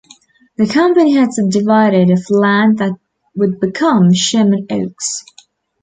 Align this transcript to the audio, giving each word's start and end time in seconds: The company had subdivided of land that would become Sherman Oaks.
The 0.57 0.65
company 0.65 1.13
had 1.15 1.31
subdivided 1.31 2.09
of 2.09 2.25
land 2.31 2.79
that 2.79 2.93
would 3.35 3.59
become 3.59 4.11
Sherman 4.15 4.65
Oaks. 4.71 5.23